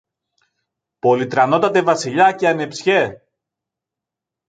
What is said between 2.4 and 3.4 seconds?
ανεψιέ.